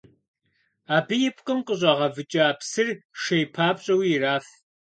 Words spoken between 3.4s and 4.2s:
папщӏэуи